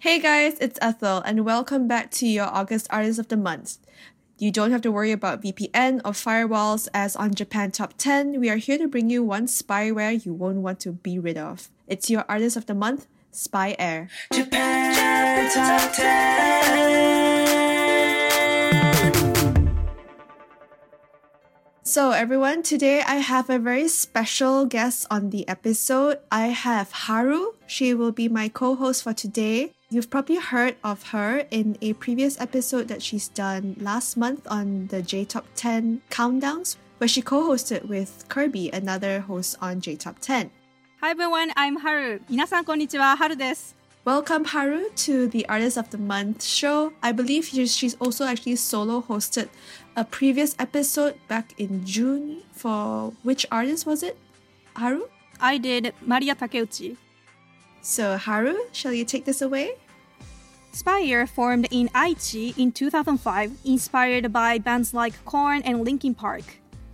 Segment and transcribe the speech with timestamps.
[0.00, 3.78] Hey guys, it's Ethel, and welcome back to your August Artist of the Month.
[4.38, 8.48] You don't have to worry about VPN or firewalls, as on Japan Top 10, we
[8.48, 11.68] are here to bring you one spyware you won't want to be rid of.
[11.88, 14.08] It's your Artist of the Month, Spy Air.
[14.32, 17.08] Japan Top 10.
[21.82, 26.20] So, everyone, today I have a very special guest on the episode.
[26.30, 27.54] I have Haru.
[27.66, 29.72] She will be my co host for today.
[29.89, 34.87] You've probably heard of her in a previous episode that she's done last month on
[34.87, 39.95] the J Top 10 countdowns, where she co hosted with Kirby, another host on J
[39.95, 40.49] Top 10.
[41.01, 42.21] Hi everyone, I'm Haru.
[42.29, 43.75] 皆さんこんにちは、Haru です。
[44.05, 46.91] Welcome, Haru, to the Artist of the Month show.
[47.01, 49.47] I believe she's she's also actually solo hosted
[49.95, 54.17] a previous episode back in June for which artist was it?
[54.75, 55.07] Haru?
[55.39, 56.97] I did Maria Takeuchi.
[57.88, 59.72] So, Haru, shall you take this away?
[60.72, 66.44] Spy Air formed in Aichi in 2005, inspired by bands like Korn and Linkin Park,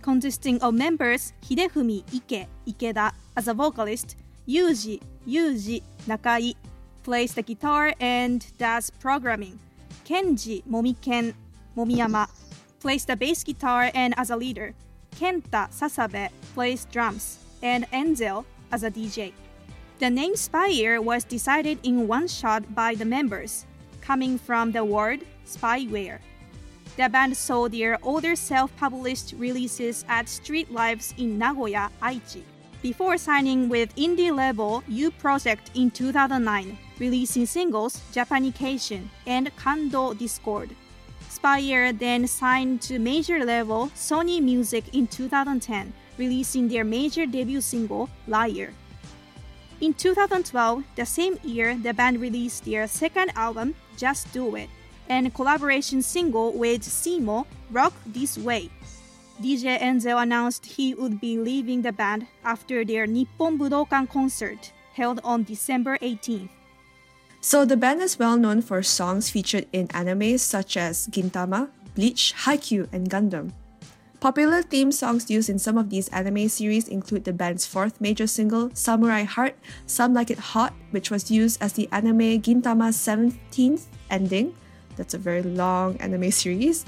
[0.01, 4.15] consisting of members Hidefumi Ike Ikeda as a vocalist,
[4.47, 6.55] Yuji Yuji Nakai
[7.03, 9.59] plays the guitar and does programming,
[10.05, 11.33] Kenji Momiken
[11.75, 12.29] Momiyama
[12.79, 14.73] plays the bass guitar and as a leader,
[15.11, 19.33] Kenta Sasabe plays drums, and Enzel as a DJ.
[19.97, 23.65] The name Spy Air was decided in one shot by the members,
[24.01, 26.19] coming from the word spyware.
[26.97, 32.43] The band saw their older self published releases at Street Lives in Nagoya, Aichi,
[32.81, 40.75] before signing with indie label U Project in 2009, releasing singles Japanication and Kanjou Discord.
[41.29, 47.61] Spy Air then signed to major label Sony Music in 2010, releasing their major debut
[47.61, 48.73] single Liar.
[49.81, 54.69] In 2012, the same year, the band released their second album, Just Do It,
[55.09, 58.69] and a collaboration single with Simo, Rock This Way.
[59.41, 65.19] DJ Enzel announced he would be leaving the band after their Nippon Budokan concert held
[65.25, 66.49] on December 18th.
[67.41, 72.33] So, the band is well known for songs featured in animes such as Gintama, Bleach,
[72.45, 73.51] Haikyuu, and Gundam.
[74.25, 78.25] Popular theme songs used in some of these anime series include the band's fourth major
[78.25, 79.53] single, Samurai Heart,
[79.85, 84.55] Some Like It Hot, which was used as the anime Gintama's 17th ending.
[84.95, 86.85] That's a very long anime series.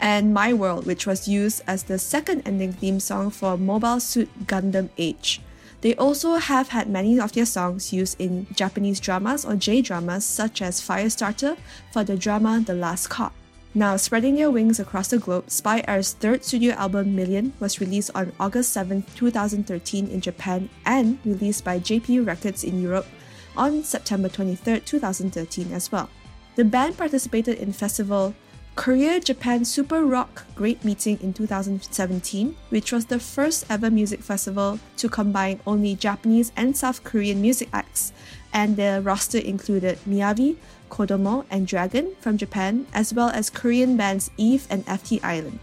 [0.00, 4.28] And My World, which was used as the second ending theme song for Mobile Suit
[4.48, 5.40] Gundam AGE.
[5.82, 10.24] They also have had many of their songs used in Japanese dramas or J dramas,
[10.24, 11.56] such as Firestarter
[11.92, 13.32] for the drama The Last Cop.
[13.72, 18.10] Now, spreading their wings across the globe, Spy Air's third studio album, Million, was released
[18.16, 23.06] on August 7, 2013 in Japan and released by JPU Records in Europe
[23.56, 26.10] on September 23, 2013 as well.
[26.56, 28.34] The band participated in festival
[28.74, 34.80] Korea Japan Super Rock Great Meeting in 2017, which was the first ever music festival
[34.96, 38.12] to combine only Japanese and South Korean music acts,
[38.52, 40.56] and their roster included Miyavi,
[40.90, 45.58] Kodomo, and Dragon from Japan, as well as Korean bands Eve and FT Island.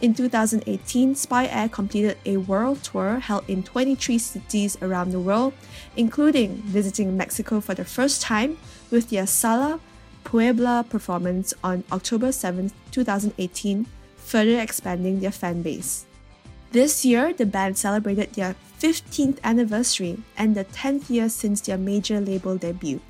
[0.00, 5.54] In 2018, Spy Air completed a world tour held in 23 cities around the world,
[5.96, 8.58] including visiting Mexico for the first time
[8.90, 9.80] with their Sala
[10.22, 16.04] Puebla performance on October 7, 2018, further expanding their fan base.
[16.70, 22.20] This year, the band celebrated their 15th anniversary and the 10th year since their major
[22.20, 23.00] label debut.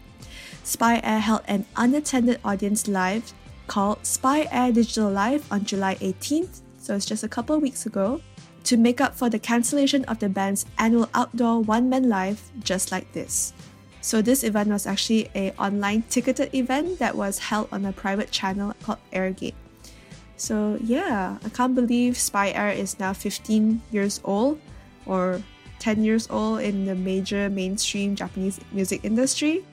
[0.69, 3.33] Spy Air held an unattended audience live
[3.69, 8.21] called Spy Air Digital Live on July 18th, so it's just a couple weeks ago,
[8.65, 13.11] to make up for the cancellation of the band's annual outdoor one-man live just like
[13.13, 13.55] this.
[14.03, 18.31] So this event was actually a online ticketed event that was held on a private
[18.31, 19.55] channel called Airgate.
[20.37, 24.61] So yeah, I can't believe Spy Air is now 15 years old
[25.07, 25.41] or
[25.79, 29.65] 10 years old in the major mainstream Japanese music industry.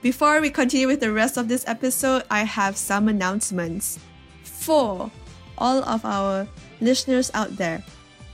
[0.00, 3.98] Before we continue with the rest of this episode, I have some announcements.
[4.44, 5.10] For
[5.58, 6.46] all of our
[6.80, 7.82] listeners out there,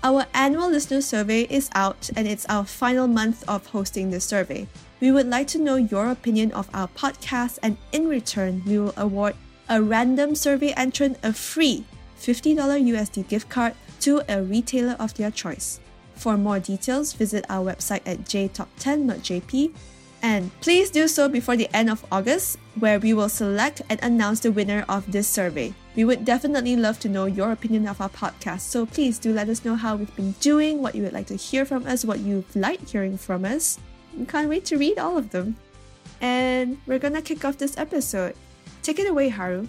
[0.03, 4.69] our annual listener survey is out and it's our final month of hosting the survey.
[5.01, 8.93] We would like to know your opinion of our podcast, and in return, we will
[8.99, 9.35] award
[9.71, 11.87] a random survey entrant a free
[12.21, 15.81] $50 USD gift card to a retailer of their choice.
[16.15, 19.73] For more details, visit our website at jtop10.jp
[20.25, 24.41] and please do so before the end of August, where we will select and announce
[24.41, 25.75] the winner of this survey.
[25.97, 29.51] We would definitely love to know your opinion of our podcast, so please do let
[29.51, 32.21] us know how we've been doing, what you would like to hear from us, what
[32.21, 33.79] you've liked hearing from us.
[34.17, 35.57] We can't wait to read all of them.
[36.23, 38.35] And we're gonna kick off this episode.
[38.83, 39.69] Take it away, Haru.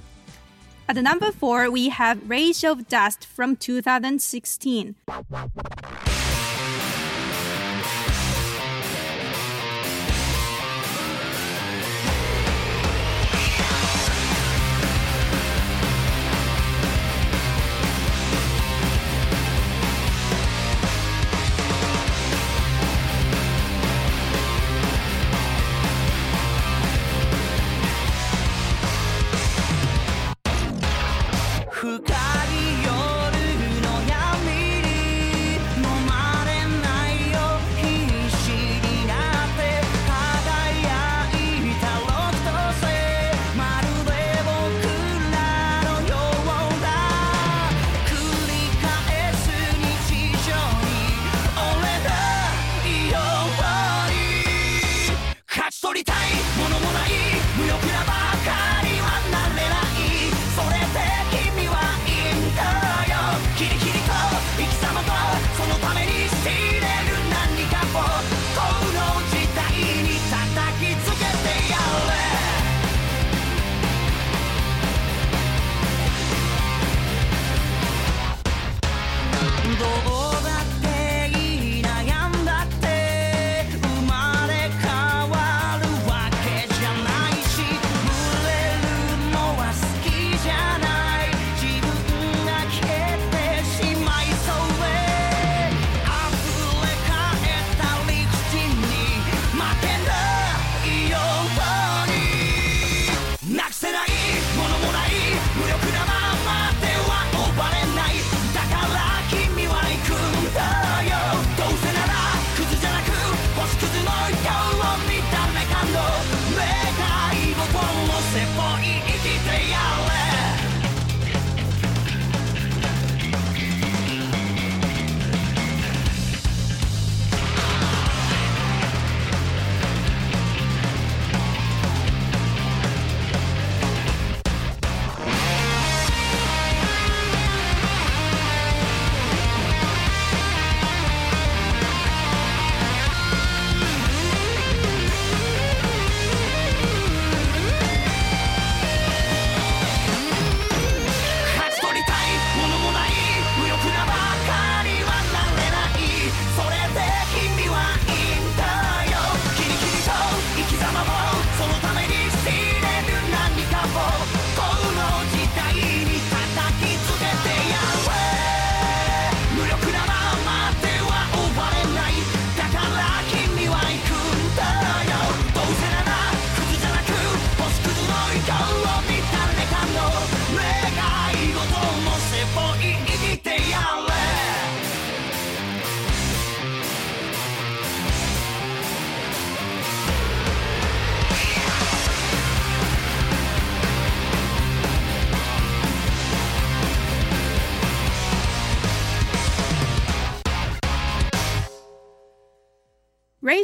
[0.87, 4.95] At the number four, we have Rage of Dust from 2016.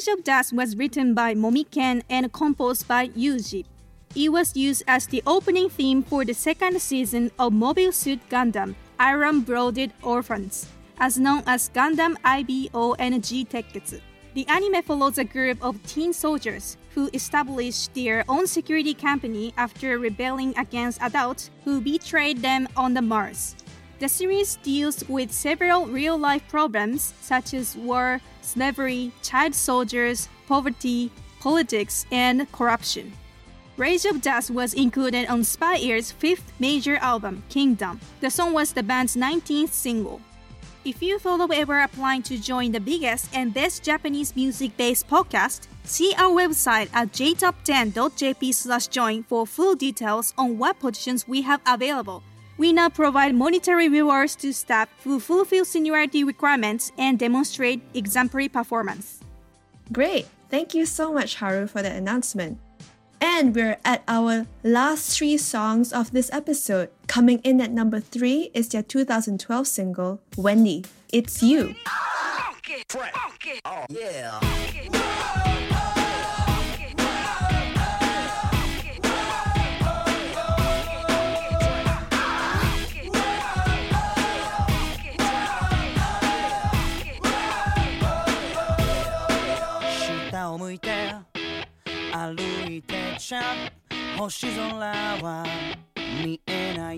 [0.02, 3.66] Rage of Dust was written by Momiken and composed by Yuji.
[4.16, 8.74] It was used as the opening theme for the second season of Mobile Suit Gundam
[8.98, 10.66] Iron Blooded Orphans,
[10.98, 13.46] as known as Gundam IBO and G.
[14.34, 20.00] The anime follows a group of teen soldiers who established their own security company after
[20.00, 23.56] rebelling against adults who betrayed them on the Mars.
[24.02, 31.12] The series deals with several real life problems such as war, slavery, child soldiers, poverty,
[31.40, 33.14] politics, and corruption.
[33.78, 38.00] Rage of Dust was included on Spy Air's fifth major album, Kingdom.
[38.22, 40.20] The song was the band's 19th single.
[40.84, 45.68] If you of ever applying to join the biggest and best Japanese music based podcast,
[45.84, 51.62] see our website at jtop10.jp slash join for full details on what positions we have
[51.68, 52.24] available.
[52.62, 59.18] We now provide monetary rewards to staff who fulfill seniority requirements and demonstrate exemplary performance.
[59.92, 60.28] Great!
[60.52, 62.60] Thank you so much, Haru, for the announcement.
[63.20, 66.90] And we're at our last three songs of this episode.
[67.08, 70.86] Coming in at number three is their 2012 single, Wendy.
[71.12, 71.74] It's You.
[72.88, 74.38] 「下
[75.48, 75.51] を
[94.18, 95.46] 星空は
[96.22, 96.98] 見えない」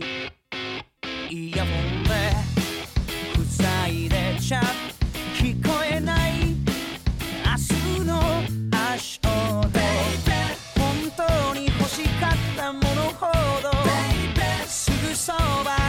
[1.29, 2.09] 「イヤホンで
[3.51, 4.61] 塞いでちゃ
[5.37, 6.55] 聞こえない」
[7.45, 8.19] 「明日の
[8.91, 9.61] 足音」
[10.75, 13.27] 「本当に欲しかったものほ
[13.61, 13.69] ど」
[14.67, 15.82] 「すぐそば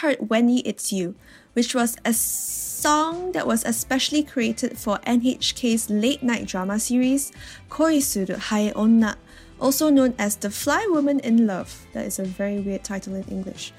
[0.00, 1.14] heard Wendy It's You,
[1.52, 7.32] which was a song that was especially created for NHK's late night drama series
[7.68, 9.16] Koi Koisuru Hae Onna,
[9.60, 11.86] also known as The Fly Woman in Love.
[11.92, 13.74] That is a very weird title in English.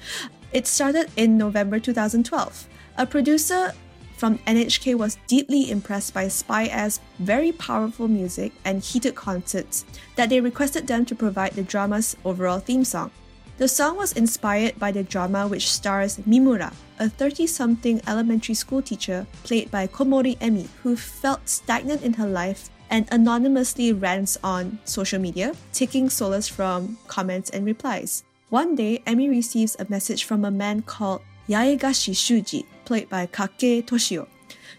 [0.52, 2.68] It started in November 2012.
[2.98, 3.72] A producer
[4.16, 10.28] from NHK was deeply impressed by Spy Air's very powerful music and heated concerts that
[10.28, 13.10] they requested them to provide the drama's overall theme song.
[13.58, 18.80] The song was inspired by the drama which stars Mimura, a 30 something elementary school
[18.80, 24.78] teacher played by Komori Emi, who felt stagnant in her life and anonymously rants on
[24.84, 28.24] social media, taking solace from comments and replies.
[28.48, 33.86] One day, Emi receives a message from a man called Yaegashi Shuji, played by Kake
[33.86, 34.28] Toshio.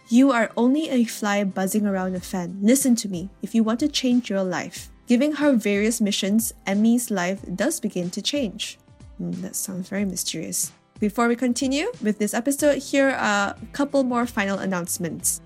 [0.09, 2.57] You are only a fly buzzing around a fan.
[2.61, 4.89] Listen to me if you want to change your life.
[5.05, 8.77] Giving her various missions, Emi's life does begin to change.
[9.21, 10.71] Mm, that sounds very mysterious.
[10.99, 15.41] Before we continue with this episode, here are a couple more final announcements.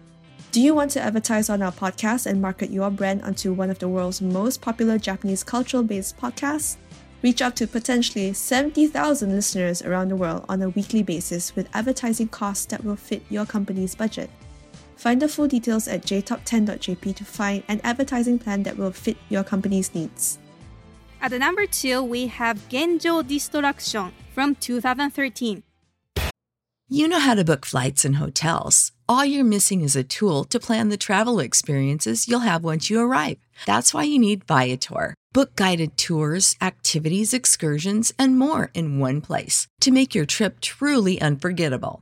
[0.51, 3.79] Do you want to advertise on our podcast and market your brand onto one of
[3.79, 6.77] the world's most popular Japanese cultural based podcasts?
[7.23, 12.27] Reach out to potentially 70,000 listeners around the world on a weekly basis with advertising
[12.27, 14.29] costs that will fit your company's budget.
[14.97, 19.43] Find the full details at jtop10.jp to find an advertising plan that will fit your
[19.43, 20.39] company's needs.
[21.21, 25.63] At the number two, we have Genjo Destruction from 2013.
[26.89, 28.91] You know how to book flights and hotels.
[29.09, 32.99] All you're missing is a tool to plan the travel experiences you'll have once you
[32.99, 33.37] arrive.
[33.65, 35.13] That's why you need Viator.
[35.33, 41.19] Book guided tours, activities, excursions, and more in one place to make your trip truly
[41.21, 42.01] unforgettable.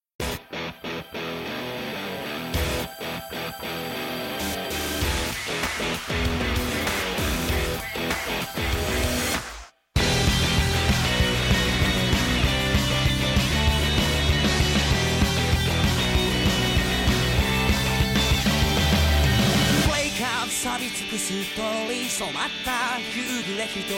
[23.65, 23.93] 一人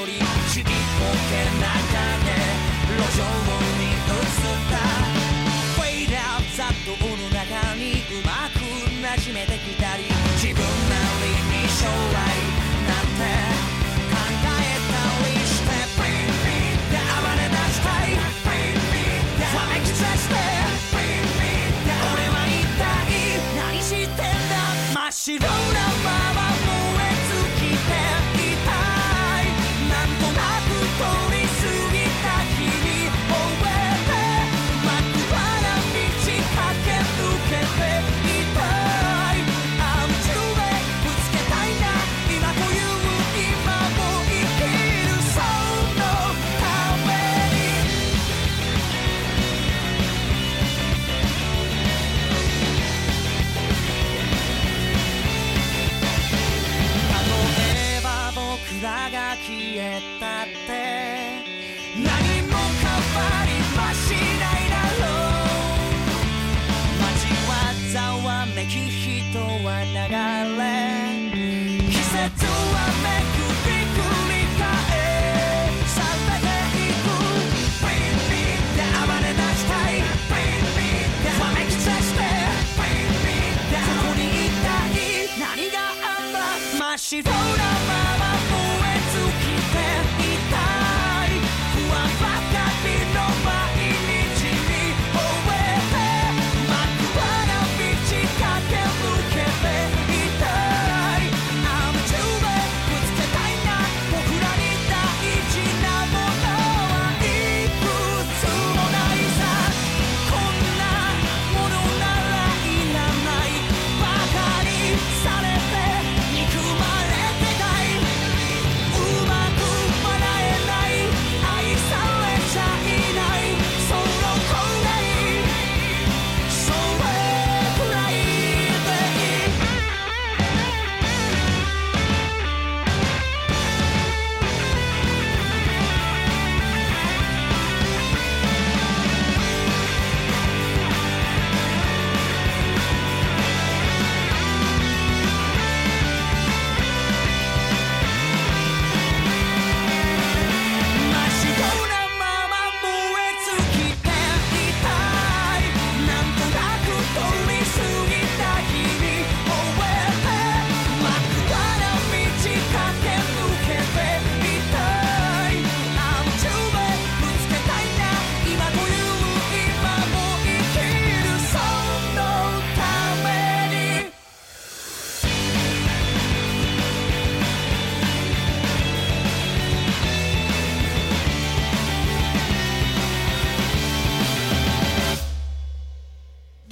[0.52, 0.70] ちっぽ
[1.30, 1.72] け中
[2.24, 2.36] で
[2.92, 3.24] 路上
[3.80, 4.76] に映った。
[5.76, 10.04] フェイドアウト雑踏の中にうまく馴染めてきたり
[10.36, 12.16] 自分なりに将来
[12.88, 13.24] なんて
[14.12, 14.54] 考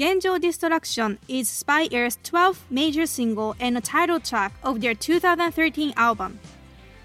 [0.01, 5.93] Genjo Destruction is Spy Air's 12th major single and a title track of their 2013
[5.95, 6.39] album.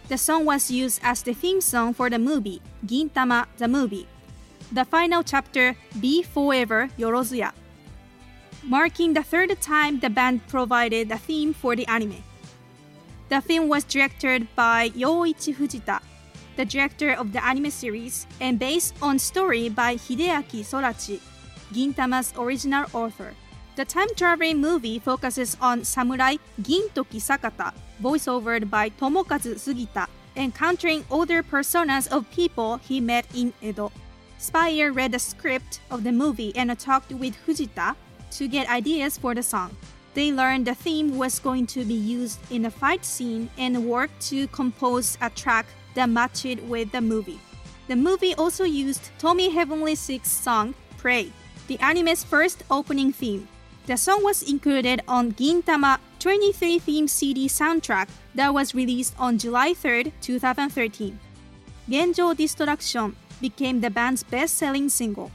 [0.09, 4.09] The song was used as the theme song for the movie Gintama the Movie,
[4.73, 7.53] the final chapter Be Forever Yorozuya,
[8.63, 12.25] marking the third time the band provided a theme for the anime.
[13.29, 16.01] The film was directed by Yoichi Fujita,
[16.57, 21.21] the director of the anime series, and based on story by Hideaki Sorachi,
[21.73, 23.35] Gintama's original author.
[23.77, 31.43] The time traveling movie focuses on samurai Gintoki Sakata, voiceovered by Tomokazu Sugita, encountering older
[31.43, 33.93] personas of people he met in Edo.
[34.39, 37.97] Spy Air read the script of the movie and talked with Fujita
[38.33, 39.77] to get ideas for the song.
[40.15, 44.21] They learned the theme was going to be used in a fight scene and worked
[44.29, 47.39] to compose a track that matched with the movie.
[47.89, 51.31] The movie also used Tommy Heavenly Six's song Pray,
[51.67, 53.49] the anime's first opening theme.
[53.87, 59.75] The song was included on Gintama 23 theme CD soundtrack that was released on July
[59.75, 61.19] 3, 2013.
[61.89, 65.31] Genjo Destruction became the band's best-selling single.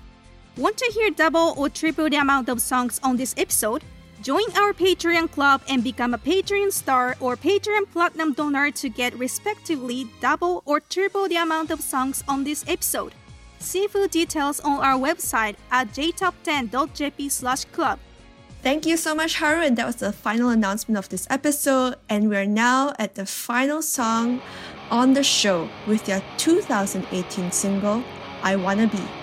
[0.58, 3.84] Want to hear double or triple the amount of songs on this episode?
[4.22, 9.18] Join our Patreon club and become a Patreon star or Patreon platinum donor to get
[9.18, 13.14] respectively double or triple the amount of songs on this episode.
[13.62, 18.00] See full details on our website at jtop10.jp slash club.
[18.64, 21.96] Thank you so much, Haru, and that was the final announcement of this episode.
[22.10, 24.42] And we're now at the final song
[24.90, 28.04] on the show with their 2018 single,
[28.44, 29.21] I Wanna Be.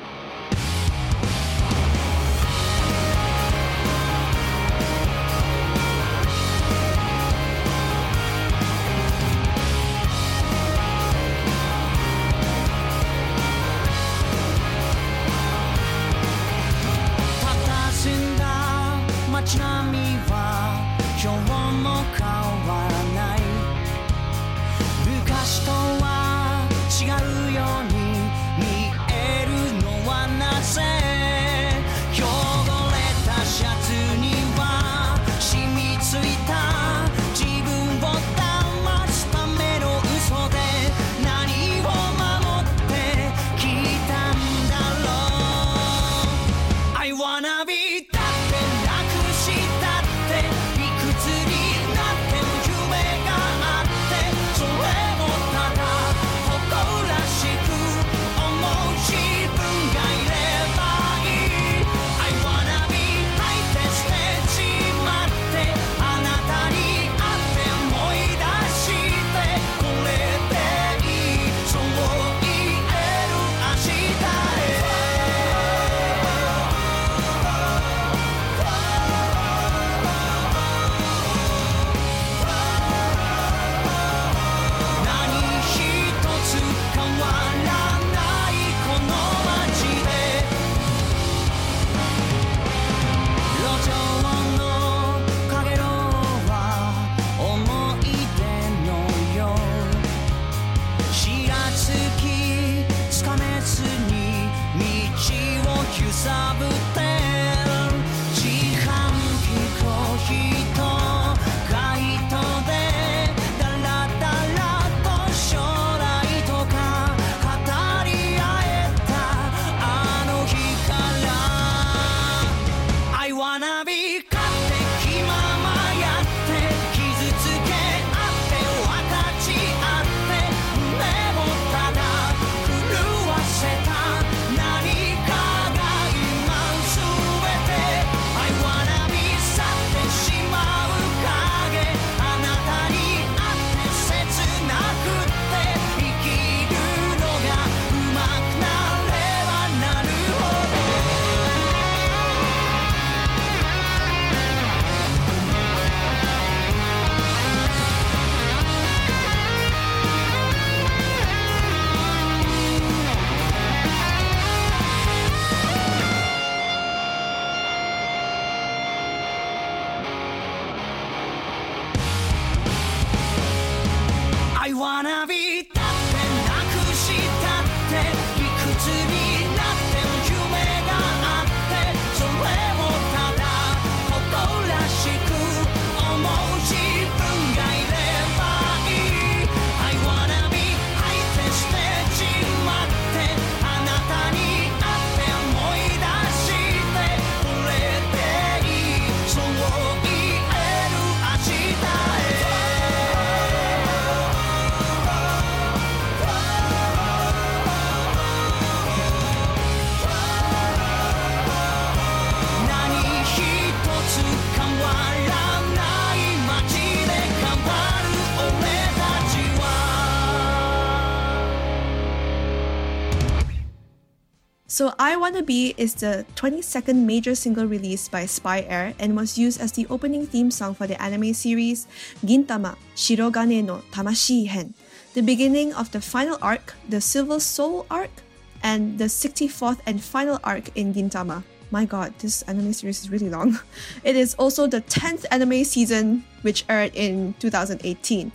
[224.79, 229.37] So I Wanna Be is the 22nd major single released by Spy Air and was
[229.37, 231.89] used as the opening theme song for the anime series
[232.23, 234.75] Gintama Shirogane no Tamashii Hen,
[235.15, 238.23] the beginning of the final arc, the Silver Soul arc,
[238.63, 241.43] and the 64th and final arc in Gintama.
[241.73, 243.59] My god, this anime series is really long.
[244.05, 248.31] It is also the 10th anime season, which aired in 2018.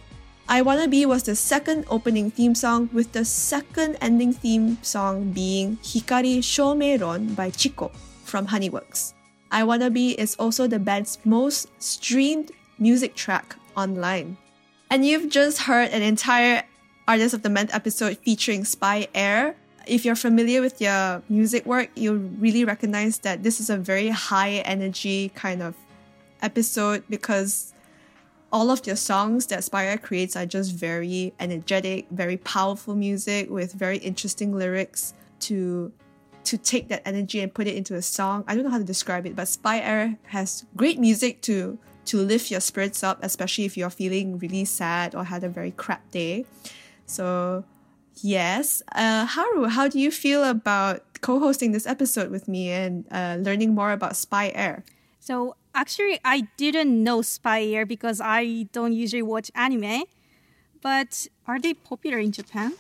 [0.53, 5.31] I Wanna Be was the second opening theme song, with the second ending theme song
[5.31, 7.89] being Hikari Shomeiron by Chico
[8.23, 9.13] from Honeyworks.
[9.49, 14.37] I Wanna Be is also the band's most streamed music track online.
[14.91, 16.61] And you've just heard an entire
[17.07, 19.55] Artist of the Month episode featuring Spy Air.
[19.87, 24.09] If you're familiar with their music work, you'll really recognize that this is a very
[24.09, 25.73] high energy kind of
[26.43, 27.72] episode because
[28.53, 33.49] all of their songs that Spy Air creates are just very energetic, very powerful music
[33.49, 35.91] with very interesting lyrics to
[36.43, 38.43] to take that energy and put it into a song.
[38.47, 42.17] I don't know how to describe it, but Spy Air has great music to to
[42.21, 46.11] lift your spirits up, especially if you're feeling really sad or had a very crap
[46.11, 46.45] day.
[47.05, 47.63] So,
[48.21, 53.37] yes, uh, Haru, how do you feel about co-hosting this episode with me and uh,
[53.39, 54.83] learning more about Spy Air?
[55.21, 60.03] So actually, I didn't know Spy Air because I don't usually watch anime.
[60.81, 62.73] But are they popular in Japan?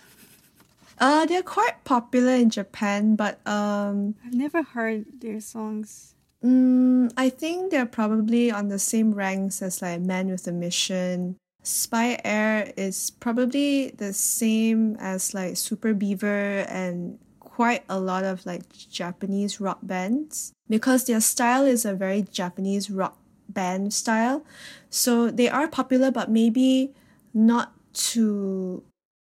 [0.99, 6.13] Uh, they're quite popular in Japan, but um, I've never heard their songs.
[6.43, 11.37] mm, I think they're probably on the same ranks as like Man with a Mission.
[11.63, 17.17] Spy Air is probably the same as like Super Beaver and
[17.53, 22.89] quite a lot of like Japanese rock bands because their style is a very Japanese
[22.89, 23.15] rock
[23.47, 24.43] band style.
[24.89, 26.93] So they are popular, but maybe
[27.31, 27.73] not
[28.09, 28.81] to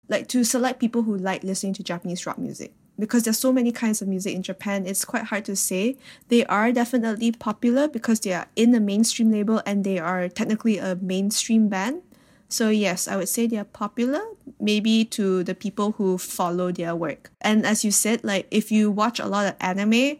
[0.08, 2.74] like to select people who like listening to Japanese rock music.
[2.98, 5.96] Because there's so many kinds of music in Japan, it's quite hard to say.
[6.28, 10.76] They are definitely popular because they are in a mainstream label and they are technically
[10.76, 12.02] a mainstream band.
[12.48, 14.20] So yes, I would say they are popular,
[14.60, 17.30] maybe to the people who follow their work.
[17.40, 20.18] And as you said, like if you watch a lot of anime,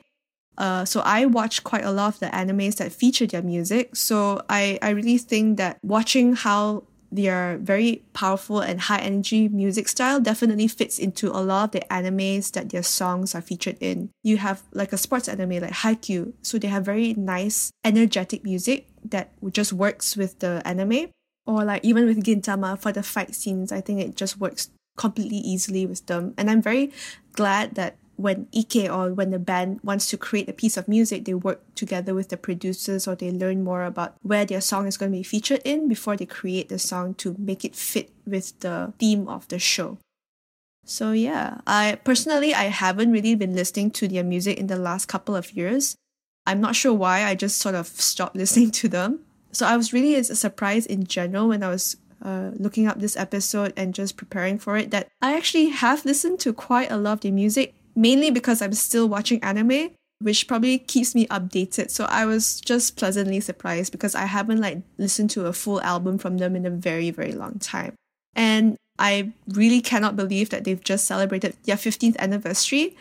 [0.56, 3.94] uh, so I watch quite a lot of the animes that feature their music.
[3.94, 9.88] So I, I really think that watching how their very powerful and high energy music
[9.88, 14.10] style definitely fits into a lot of the animes that their songs are featured in.
[14.22, 18.88] You have like a sports anime like Haikyuu, so they have very nice, energetic music
[19.04, 21.10] that just works with the anime
[21.48, 25.38] or like even with Gintama for the fight scenes, I think it just works completely
[25.38, 26.34] easily with them.
[26.36, 26.92] And I'm very
[27.32, 31.24] glad that when Ike or when the band wants to create a piece of music,
[31.24, 34.98] they work together with the producers or they learn more about where their song is
[34.98, 38.58] going to be featured in before they create the song to make it fit with
[38.60, 39.96] the theme of the show.
[40.84, 45.06] So yeah, I personally I haven't really been listening to their music in the last
[45.06, 45.96] couple of years.
[46.44, 49.20] I'm not sure why I just sort of stopped listening to them.
[49.52, 53.72] So I was really surprised in general when I was uh, looking up this episode
[53.76, 57.20] and just preparing for it that I actually have listened to quite a lot of
[57.20, 61.90] the music, mainly because I'm still watching anime, which probably keeps me updated.
[61.90, 66.18] So I was just pleasantly surprised because I haven't like listened to a full album
[66.18, 67.94] from them in a very, very long time.
[68.34, 72.96] And I really cannot believe that they've just celebrated their 15th anniversary.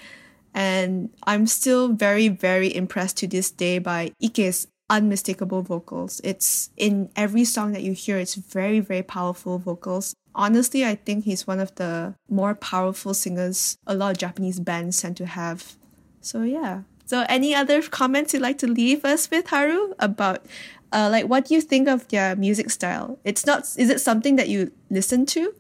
[0.53, 6.21] And I'm still very, very impressed to this day by Ike's unmistakable vocals.
[6.23, 10.15] It's in every song that you hear, it's very, very powerful vocals.
[10.33, 15.01] Honestly, I think he's one of the more powerful singers a lot of Japanese bands
[15.01, 15.75] tend to have.
[16.21, 16.81] So yeah.
[17.05, 20.45] So any other comments you'd like to leave us with, Haru, about
[20.91, 23.19] uh, like what do you think of their music style?
[23.23, 25.53] It's not is it something that you listen to?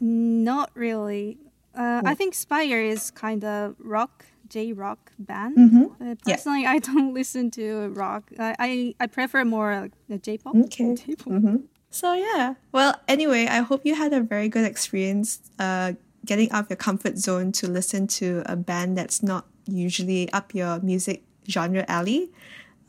[0.00, 1.38] Not really.
[1.74, 5.56] Uh, I think Spy Air is kind of rock, J rock band.
[5.56, 5.84] Mhm.
[6.00, 6.36] Uh, Yeah.
[6.36, 8.30] personally, I don't listen to rock.
[8.38, 10.54] I I, I prefer more like J-pop.
[10.56, 10.94] Okay.
[10.94, 11.32] J-pop.
[11.32, 11.56] Mm-hmm.
[11.90, 12.54] So yeah.
[12.72, 15.92] Well, anyway, I hope you had a very good experience uh,
[16.26, 20.54] getting out of your comfort zone to listen to a band that's not usually up
[20.54, 22.30] your music genre alley.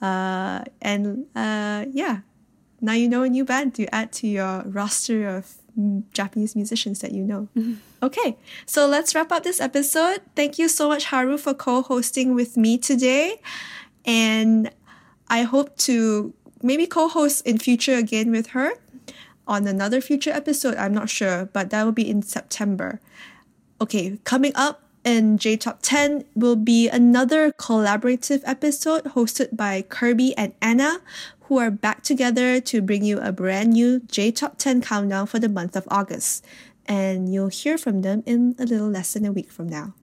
[0.02, 2.22] Uh, and uh, yeah,
[2.82, 5.59] now you know a new band to add to your roster of
[6.14, 7.48] Japanese musicians that you know.
[7.60, 7.74] Mm-hmm.
[8.02, 10.22] Okay, so let's wrap up this episode.
[10.34, 13.42] Thank you so much, Haru, for co hosting with me today.
[14.06, 14.72] And
[15.28, 18.72] I hope to maybe co host in future again with her
[19.48, 20.78] on another future episode.
[20.78, 23.02] I'm not sure, but that will be in September.
[23.82, 30.36] Okay, coming up in J Top 10 will be another collaborative episode hosted by Kirby
[30.38, 31.02] and Anna,
[31.50, 35.40] who are back together to bring you a brand new J Top 10 countdown for
[35.40, 36.46] the month of August.
[36.86, 39.96] And you'll hear from them in a little less than a week from now.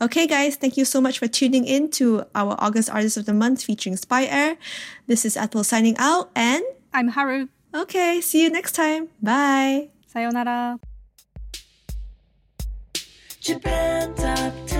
[0.00, 3.32] Okay, guys, thank you so much for tuning in to our August Artist of the
[3.34, 4.56] Month featuring Spy Air.
[5.06, 7.48] This is Atul signing out, and I'm Haru.
[7.74, 9.08] okay, see you next time.
[9.20, 9.88] Bye.
[10.06, 10.80] Sayonara.
[13.40, 14.79] Japan Top 10,